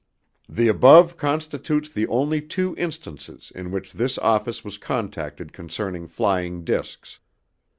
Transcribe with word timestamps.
The 0.49 0.67
above 0.67 1.15
constitutes 1.15 1.87
the 1.87 2.07
only 2.07 2.41
two 2.41 2.73
instances 2.75 3.51
in 3.53 3.69
which 3.69 3.93
this 3.93 4.17
office 4.17 4.63
was 4.63 4.79
contacted 4.79 5.53
concerning 5.53 6.07
flying 6.07 6.63
discs. 6.63 7.19